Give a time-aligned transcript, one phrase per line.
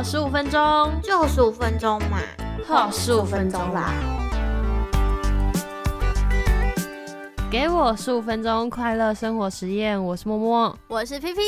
[0.00, 2.16] 好十五分钟，就十五分钟嘛，
[2.66, 3.92] 好十五分钟啦。
[7.50, 11.40] 给我十五分钟快乐生活实验，我是默默，我是 P P。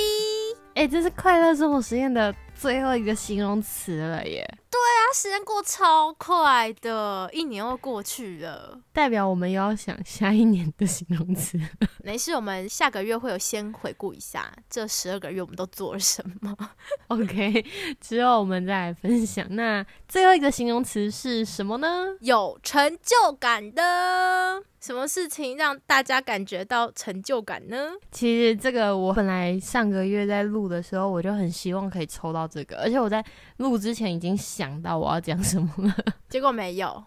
[0.75, 2.31] 哎，这是快乐生活实验的
[2.63, 4.49] 最后一个形容词了耶。
[4.71, 11.61] 对啊时间过超快的，一年又过去了，代表我们又要想下一年的形容词。
[12.05, 16.57] 没事，我们下个月会有先回顾一下这十二个月我们都做了什么。
[17.09, 17.65] OK，
[18.01, 19.45] 之后我们再来分享。
[19.51, 22.07] 那最后一个形容词是什么呢？
[22.21, 24.63] 有成就感的。
[24.81, 27.93] 什么事情让大家感觉到成就感呢？
[28.11, 33.25] 其实这个我本来上个月在录的时候，我就很希望可以抽到这个，而且我在
[33.57, 35.95] 录之前已经想到我要讲什么了，
[36.29, 37.03] 结果没有，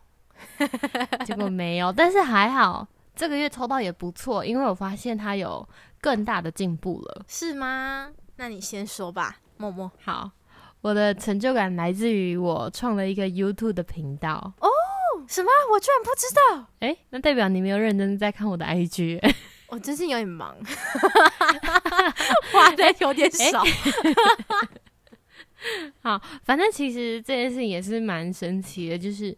[1.23, 5.67] 结果没有，但是还好这个月抽到也不错，因为我发现它有
[6.01, 8.09] 更大的进步了，是吗？
[8.37, 9.91] 那你先说吧，默默。
[10.03, 10.31] 好，
[10.81, 14.67] 我的成就感来自于我创了一个 YouTube 的频道哦。
[15.27, 15.49] 什么？
[15.71, 16.67] 我居然不知道！
[16.79, 19.19] 哎，那代表你没有认真在看我的 IG。
[19.69, 20.55] 我最近有点忙，
[22.51, 23.63] 花的有点少。
[26.01, 29.37] 好，反正其实这件事情也是蛮神奇的，就是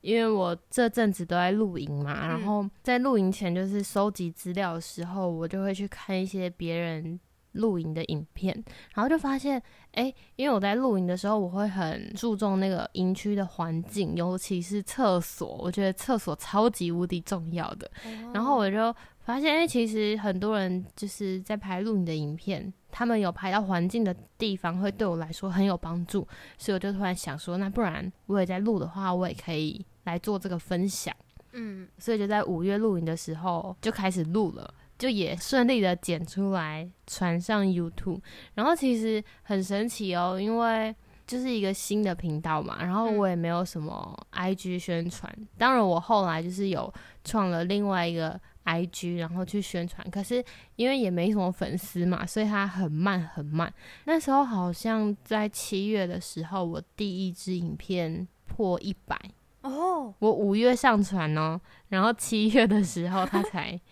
[0.00, 7.18] 因为我这阵子都在露营嘛，然后在露营前就是收集资料的时候，我就会去看一些别人。
[7.56, 17.90] 露营的影片，然后就发现，哎，因为我在露营的时候，我会很注重那个营区的环境，尤其是厕所，我觉得厕所超级无敌重要的。
[18.32, 26.28] 然后我就发现，哎，其实很多人就是在拍露营的影片，他们有拍到环境的地方，会对我来说很有帮助。
[26.56, 31.12] 所以我就突然想说，那不然我也在录的话，我也可以来做这个分享。
[31.52, 34.72] 嗯，所以就在五月录影的时候就开始录了。
[34.98, 38.20] 就也顺利的剪出来传上 YouTube，
[38.54, 40.94] 然后其实很神奇哦，因为
[41.26, 46.92] 就是一个新的频道嘛，然后我也没有什么 IG 宣传，当然我后来就是有
[47.24, 50.44] 创了另外一个 IG，然后去宣传，可是
[50.76, 53.72] 因为也没什么粉丝嘛，所以它很慢很慢。
[54.04, 59.18] 那时候好像在七月的时候，我第一支影片破一百
[59.62, 63.80] 哦，我五月上传哦，然后七月的时候它才。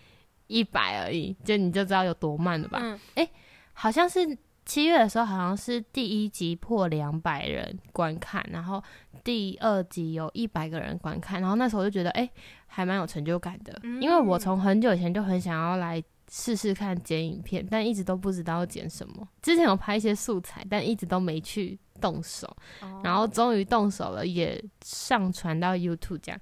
[0.51, 2.77] 一百而已，就你就知道有多慢了吧？
[2.81, 3.25] 嗯，哎，
[3.71, 8.81] 好像是七月的时候，好像是第一集破两百人观看，然后
[9.23, 12.29] 第二集有一百个人观看，然后那时候我就觉得，哎，
[12.67, 19.27] 还蛮有成就感的，因为我从很久以前就很想要来试试看剪影片，但一直都不知道要剪什么。
[19.41, 22.55] 之前有拍一些素材，但一直都没去动手，
[23.03, 26.39] 然后终于动手了，也上传到 YouTube 这样。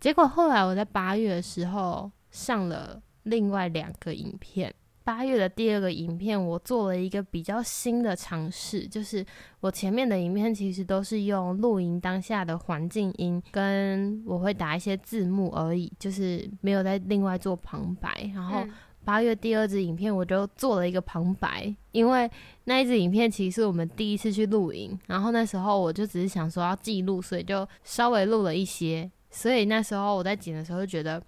[0.00, 3.00] 结果后来我在八月的时候上了。
[3.24, 4.74] 另外两个影片，
[5.08, 9.24] 八月的第二个影片，我做了一个比较新的尝试，就是
[9.60, 18.30] 我前面的影片其实都是用录音当下的环境音，跟我会打一些字幕而已，就是没有再另外做旁白。
[18.34, 18.62] 然后
[19.02, 22.30] 八月第二支影片，我就做了一个旁白，因为
[22.64, 29.10] 那一支影片其实是我们第一次去露营，然后那时候我就只是想说要记录，所以就稍微录了一些。
[29.30, 31.22] 所以那时候我在剪的时候就觉得。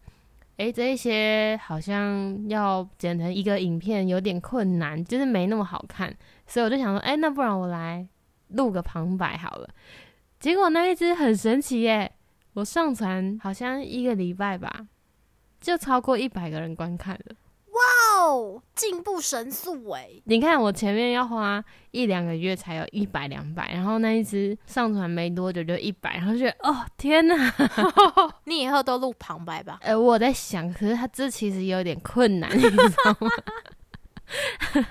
[0.61, 6.15] 哎，这一些好像要剪成一个影片有点困难，就是没那么好看，
[6.47, 8.07] 所以我就想说，哎，那不然我来
[8.49, 9.71] 录个旁白好了。
[10.39, 12.13] 结果那一只很神奇耶，
[12.53, 14.87] 我上传好像一个礼拜吧，
[15.63, 17.35] 就超过一百个人观看了。
[18.21, 20.09] 哇哦，进步神速哎！
[20.25, 27.35] 你看我前面要花一两个月才有一百两百，然后那一只上传没多久就一百，然后觉得哦天哪！
[28.45, 29.79] 你以后都录旁白吧？
[29.83, 33.31] 呃，我在想，可是他这其实有点困难，你知道吗？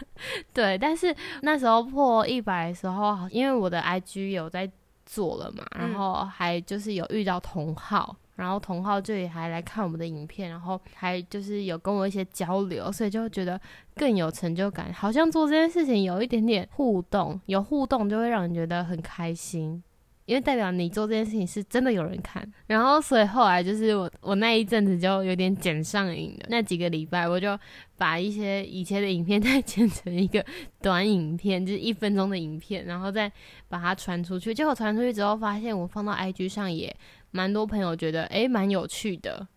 [0.53, 4.69] 对，但是那时候破一百的时候，因为我的 IG 有在
[5.09, 8.15] 做了嘛，然后还就是有遇到同号。
[8.35, 13.59] 然后同号这里还来看我们的影片，然后还就是有跟我一些交流，所以就觉得
[13.95, 19.83] 更有成就感，好像做这件事情有一点点互动，有互动就会让人觉得很开心。
[20.29, 26.45] 因为代表你做这件事情是真的有人看，然后所以后来就是我我那一阵子就有点剪上瘾了。
[26.49, 27.57] 那几个礼拜我就
[27.97, 30.45] 把一些以前的影片 再剪成一个
[30.83, 33.31] 短影片，就是一分钟的影片，然后再
[33.67, 34.53] 把它传出去。
[34.53, 36.95] 结果传出去之后，发现我放到 IG 上也
[37.31, 39.47] 蛮多朋友觉得诶蛮有趣的，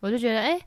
[0.00, 0.58] 我就觉得诶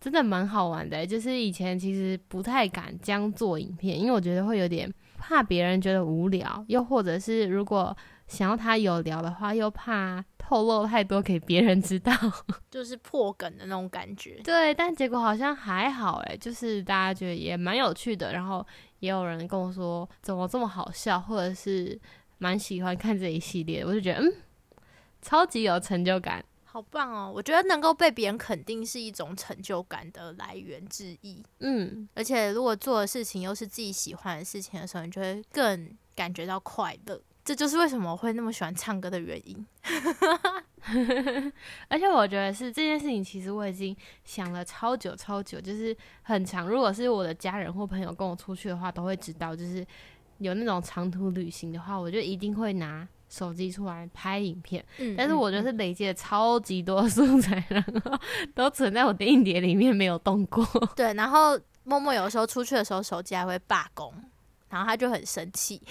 [0.00, 1.06] 真的蛮好玩的。
[1.06, 7.96] 就是以前其实不太敢这样做影片，因为我觉得会有点怕别人觉得无聊，又或者是如果。
[8.26, 12.12] 想要他有聊的话，又怕透露太多给别人知道，
[12.70, 14.40] 就是破梗的那种感觉。
[14.42, 18.66] 对，但结果好像还好诶，就是大家觉得也蛮有趣的，然后
[19.00, 21.98] 也有人跟我说怎么这么好笑，或者是
[22.38, 24.32] 蛮喜欢看这一系列，我就觉得嗯，
[25.22, 26.44] 超级有成就感。
[26.64, 27.32] 好棒哦！
[27.34, 31.42] 我觉得能够被别人肯定是一种成就感的来源之一。
[31.60, 37.18] 嗯，而且如果做的事情又是自己喜欢的事情的时候，你就会更感觉到快乐。
[37.46, 39.66] 这就是为什么我会那么喜欢唱歌的原因。
[41.88, 46.68] 而且我觉得是这件事情，其实我已经想了超久超久，就是很长。
[46.68, 49.86] 如果是我的家人或朋友跟我出去的话，都会知道，就是
[50.38, 53.08] 有那种长途旅行的话，我就一定会拿。
[53.28, 54.86] 手机出来拍影片，
[55.18, 58.16] 但是我觉得是累积了超级多素材， 然后
[58.54, 60.64] 都存在我的硬碟里面没有动过。
[60.94, 64.14] 对，然后默默有时候出去的时候手机还会罢工，
[64.70, 65.82] 然后他就很生气。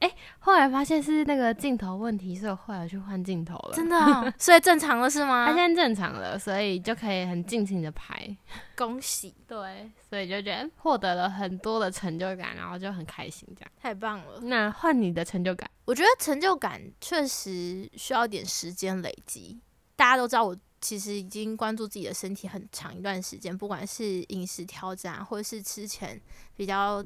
[0.00, 3.74] 哎，后来发现是那个镜头问题，所以后来去换镜头了。
[3.74, 5.44] 真的，所以正常了是吗？
[5.48, 8.36] 他现在正常了，所以就可以很尽情的拍。
[8.76, 14.40] 恭喜，对，所以就觉得获得了很多的成就感，然后就很开心，这样太棒了。
[14.40, 19.60] 那换你的成就感，我觉得成就感确实需要点时间累积。
[19.96, 26.18] 大家都知道，我其实已经关注自己的身体很长一段时间，不管是饮食调整，或者是之前
[26.56, 27.04] 比较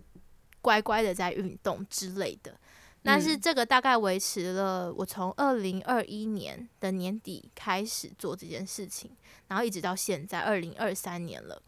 [0.61, 2.57] 乖乖的在运动之类的。
[3.05, 9.11] 但是这个大概维持了我从二零二一年的年底开始做这件事情，
[9.49, 11.63] 然后一直到现在二零二三年了。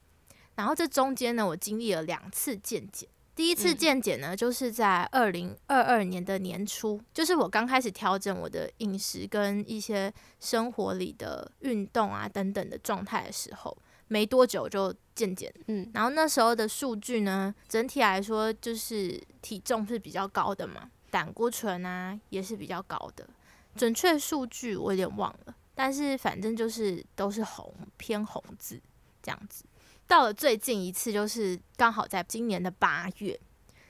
[0.54, 3.06] 然后这中间呢，我经历了两次健检。
[3.34, 10.10] 第一次健检呢，就是在二零二二年的年初，就是我刚开始调整我的饮食跟一些
[10.40, 13.76] 生活里的运动啊等等的状态的时候，
[14.08, 15.52] 没多久就健检。
[15.66, 20.90] 嗯，然后那时候的数据呢，整体来说就是体重是比较高的嘛。
[21.16, 23.26] 胆固醇啊也是比较高的，
[23.74, 28.78] 准确数据我有点忘了，但是反正就是都是红偏红字
[29.22, 29.64] 这样子。
[30.06, 33.40] 到了最近一次，就是刚好在今年的八月，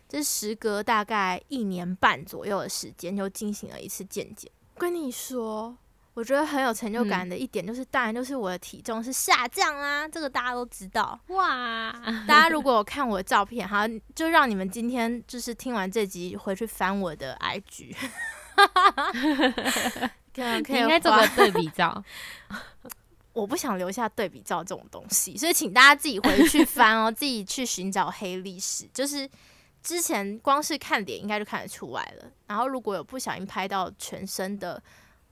[0.08, 4.48] 这时隔大概一年半左右的时间，就进行了一次健检。
[4.78, 5.76] 跟你说。
[6.16, 11.92] 我觉得很有成就感的一点就是，当然就是我的体重是下降啊，这个大家都知道哇。
[12.26, 13.82] 大家如果有看我的照片，好，
[14.14, 17.94] 就让你们今天就是听完这集回去翻我的 IG，
[20.32, 22.02] 可以应该做个对比照。
[23.34, 28.88] 我不想留下对比照这种东西，所以请大家自己回去翻哦，自己去寻找黑历史。
[28.94, 29.28] 就是
[29.82, 34.82] 之前光是看脸应该就看得出来了，然后如果有不小心拍到全身的。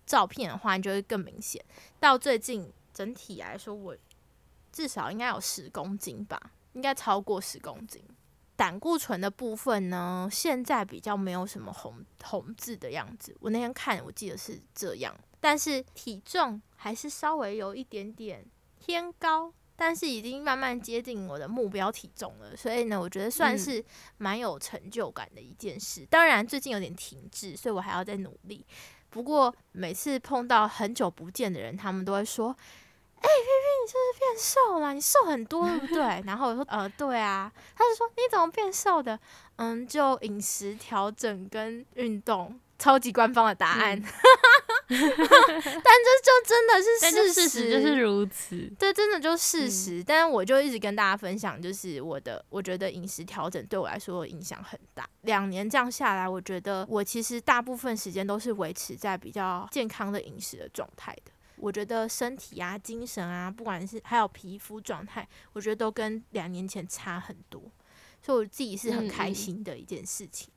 [0.07, 1.65] 照片的话，你就会更明显。
[1.99, 3.97] 到最近整体来说，我
[4.73, 6.41] 至少应该有十公斤吧，
[6.73, 8.03] 应该超过十公斤。
[8.57, 13.37] 胆固醇的部分呢，现在比较没有什么红红字的样子。
[13.41, 15.13] 我那天看，我记得是这样。
[15.41, 18.47] 但是体重还是稍微有一点点
[18.79, 22.57] 偏高，但是已经慢慢接近我的目标体重了。
[22.57, 23.85] 所以呢，我觉得算是
[24.19, 26.07] 蛮有成就感的一件事。
[26.09, 28.65] 当然，最近有点停滞，所以我还要再努力。
[29.15, 32.49] 不过每次碰到很久不见的人，他们都会说
[33.23, 33.31] ：“哎，皮皮，
[33.85, 34.93] 你是不是变瘦了？
[34.93, 39.17] 你瘦很多，对不对？”然后我说：“呃，对啊。”他就说：“你怎么变瘦的？”
[39.55, 42.59] 嗯，就饮食调整跟运动。
[42.77, 44.03] 超级官方的答案，
[44.89, 48.71] 但这就真的是事实，就是如此。
[48.79, 50.03] 对，真的就事实。
[50.05, 55.09] 但是我就一直跟大家分享，就是我的，我觉得饮食调整对我来说影响很大。
[55.23, 61.33] 两年这样下来，我觉得我其实大部分时间都是维持在比较健康的饮食的状态的。
[61.57, 67.63] 我觉得身体啊、精神啊，不管是还有皮肤状态，我觉得都跟两年前差很多。
[68.21, 70.51] 所以我自己是很开心的一件事情。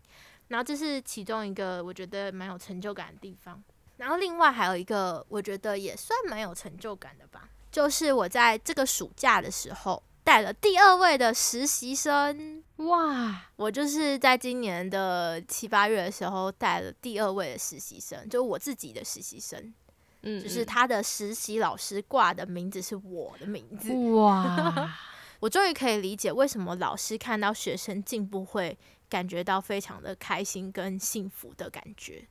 [0.47, 3.61] 然后这是其中一个我觉得蛮有成就感的地方，
[3.97, 13.49] 然后另外还有一个我觉得也算蛮有成就感的吧，就是我在这个暑假的时候带了第二位的实习生，哇！
[13.55, 19.73] 我就是在今年的七八月的时候带了第二位的实习生，就是我自己的实习生，
[20.21, 24.95] 嗯，就是他的实习老师挂的名字是我的名字，哇！
[25.39, 28.77] 我终于可以理解为什么老师看到学生进步会。
[29.09, 32.27] 感觉到非常的开心跟幸福的感觉，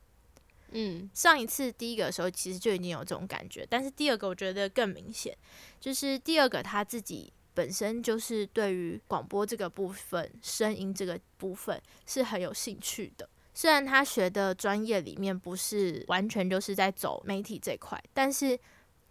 [0.71, 5.35] 嗯，上一次第一个的时候其实就已经有这种感觉，但是第二个我觉得更明显，
[5.79, 13.29] 就是第二个他自己本身就是对于广播这个部分、声音这个部分是很有兴趣的。
[13.53, 18.59] 虽然他学的专业里面不是完全就是在走媒体这块，但是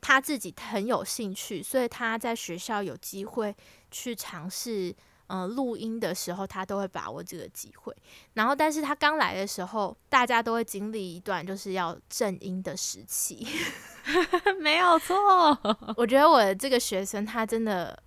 [0.01, 3.55] 他自己很有兴趣，所以他在学校有机会
[3.91, 4.95] 去尝试。
[5.29, 7.95] 嗯，录音的时候他都会把握这个机会，
[8.35, 13.47] 然后，但是他刚来的时候，大家都会经历一段就是要正音的时期，
[14.61, 15.17] 没有错。
[15.97, 18.01] 我觉得我的这个学生他真的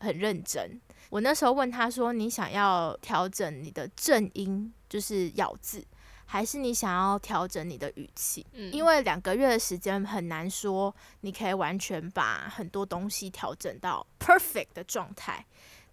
[0.00, 0.80] 很认真。
[1.10, 5.86] 我那时候问他说：“你想要调整你的正音，就是咬字，
[6.24, 8.44] 还是你想要调整你的语气？
[8.54, 15.44] 嗯因为两个月的时间很难说，你可以完全把很多东西调整到 perfect 的状态，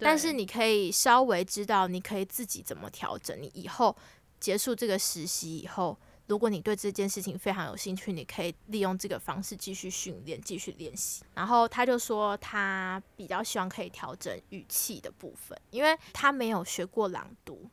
[0.02, 3.40] 但是你可以稍微知道你可以自己怎么调整。
[3.40, 3.96] 你以后
[4.40, 11.22] 结束这个实习以后，如果你对这件事情非常有兴趣，你可以利用这个方式继续训练、继续练习。
[11.34, 17.68] 然后他就说，他比较希望可以调整语气的部分，因为他没有学过朗读，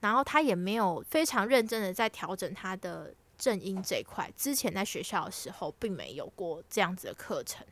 [0.00, 4.30] 然后他也没有非常认真的在调整他的正音这一块。
[4.36, 7.66] 之前在学校的时候，并没有过这样子的课程，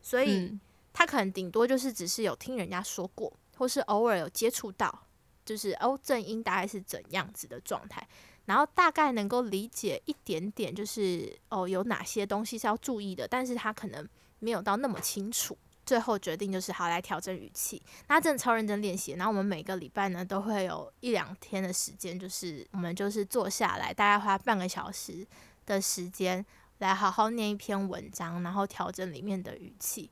[0.00, 0.38] 所以。
[0.38, 0.60] 嗯
[0.94, 5.06] 他可能顶多就是只是有听人家说过，或是偶尔有接触到，
[5.44, 8.04] 就是哦正音大概是怎样子的状态，
[8.46, 14.04] 然后大概能够理解一点点，就是哦有哪些东西是要注意的，但是他可能
[14.40, 15.56] 没有到那么清楚。
[15.86, 19.12] 最后决定就是好来调整语气，那真的超认真练习。
[19.12, 25.24] 然后我们每个礼拜呢都会有一两天的时间，就是我们就是坐下来，大概花半个小时
[25.66, 26.44] 的时间
[26.78, 30.10] 来好好念一篇文章，然后调整里面的语气。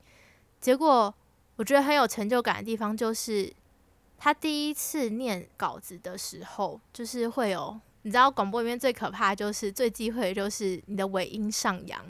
[0.61, 1.13] 结果
[1.61, 3.53] 我觉得很有成就感的地方，就是
[4.17, 12.03] 他第一次念稿子的时候，就是会有你知道广播里面最可怕的就是最忌讳的就是你的尾音上扬。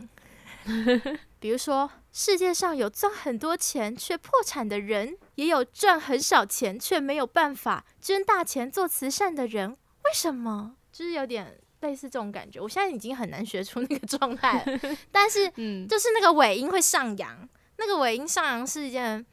[1.42, 10.78] 比如说，世界上有赚很多钱却破产的人，也有赚很少钱却没有办法捐大钱做慈善的人，为什么？
[10.94, 12.62] 就是有点类似这种感觉。
[12.62, 14.80] 我现在已经很难学出那个状态了，
[15.12, 19.26] 但是嗯，就是那个尾音会上扬，那个尾音上扬是一件，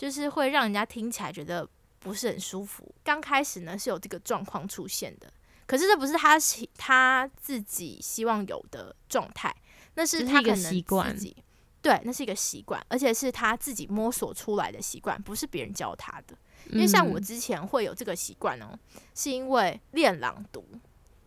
[0.00, 2.90] 就是会让人家听起来觉得不是很舒服。
[3.04, 5.30] 刚开始呢是有这个状况出现的，
[5.66, 9.54] 可是这不是他喜他自己希望有的状态，
[9.96, 10.70] 那是他可能自
[11.16, 11.36] 己
[11.82, 16.34] 对，那是一个习惯，而且是他自己摸索出来的习惯，不是别人教他的。
[16.70, 18.78] 因为像我嗯之前会有这个习惯哦，
[19.14, 20.64] 是因为练朗读，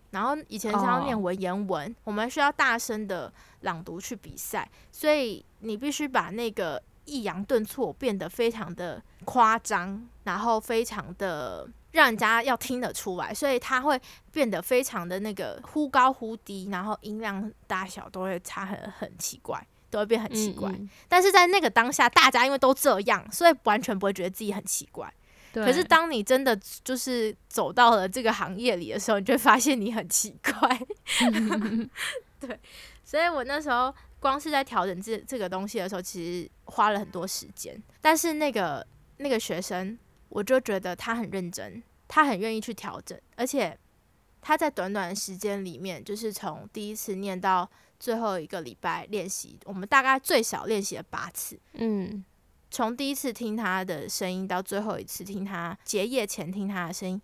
[0.10, 14.00] 然后以前是要念哦文言文，我们需要大声的朗读去比赛，所以你必须把那个抑扬顿挫变得非常的夸张，然后非常的让人家要听得出来，所以它会
[14.32, 19.66] 变得非常的那个忽高忽低，然后音量大小都会差很很奇怪。
[19.90, 25.08] 都会变很奇怪，嗯嗯但是在那个当下，大家因为都这样，所以完全不会觉得自己很奇怪。
[25.52, 30.82] 对可是当你真的就是走到了这个行业里的时候，你就会发现你很奇怪。
[32.42, 32.60] 对，
[33.04, 37.82] 所以我那时候光是在调整这这个东西的时候，其实花了很多时间。
[38.02, 38.86] 但是那个
[39.18, 39.98] 那个学生，
[40.30, 43.78] 我就觉得他很认真，他很愿意去调整，而且
[44.42, 51.58] 他在短短的时间里面，就是从第一次念到最后一个礼拜练习，我们大概最少练习了八次。
[51.74, 52.24] 嗯，
[52.70, 57.22] 从第一次听他的声音到最后一次听他结业前听他的声音，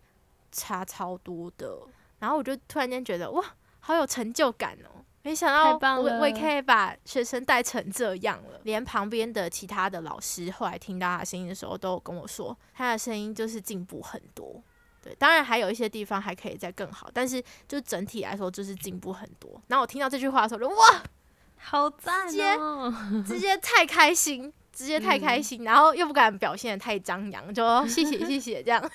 [0.52, 1.80] 差超多的。
[2.20, 5.04] 然后我就突然间觉得哇，好有成就感哦！
[5.22, 8.60] 没想到我我也可以把学生带成这样了。
[8.64, 14.62] 连旁边的其他的老师后来听到他的声音的时候，都跟我说，他的声音就是进步很多。
[15.02, 19.62] 对，当然还有一些地方还可以再更好，但是就整体来说就是进步很多。
[19.68, 21.04] 然后我听到这句话的时候，就哇，
[21.58, 22.94] 好赞直接哦！
[23.26, 28.82] 直接太开心，直接太开心，然后又不敢表现的太张扬，就哦谢谢谢谢这样，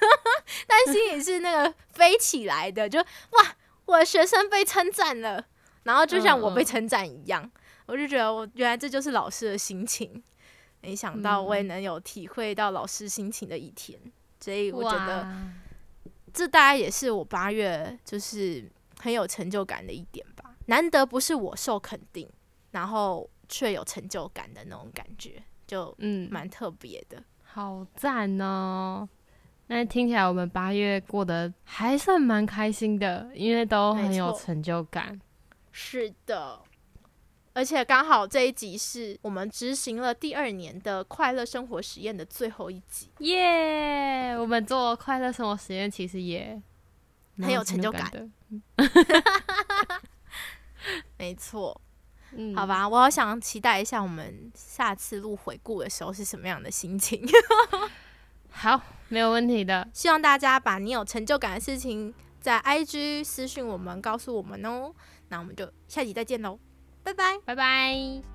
[0.67, 5.45] 但心里是那个飞起来的，就哇，我的学生被称赞了，
[5.85, 7.51] 然后就像我被称赞一样，
[7.87, 10.23] 我就觉得我原来这就是老师的心情，
[10.81, 13.99] 没想到我也嗯能有体会到老师心情的一天，
[14.41, 15.47] 所以我觉得哇
[16.33, 20.57] 这大概也是我八月就是很有成就感的一点吧。
[20.67, 22.29] 难得不是我受肯定，
[22.73, 27.23] 然后却有成就感的那种感觉，就嗯，蛮特别的。
[27.43, 29.09] 好赞哦！
[29.69, 35.21] 那听起来我们八月过得还算蛮开心的，因为都很有成就感。
[35.77, 36.61] 是的，
[37.53, 46.63] 而且刚好这一集是我们执行了第二年的快乐生活实验的最后一集，耶我们做快乐生活实验其实也
[47.39, 48.29] 很有成就感感的。
[51.19, 51.81] 没错。
[52.31, 57.21] 嗯，好，吧，我好想期待一下我们下次录回顾的时候是什么样的心情。
[58.49, 59.89] 好，没有问题的。
[59.93, 64.95] 希望大家把你有成就感的事情在 IG 私讯我们，告诉我们哦。
[65.35, 66.61] 那我们就下集再见喽，
[67.03, 67.41] 拜拜。
[67.45, 68.34] 拜拜。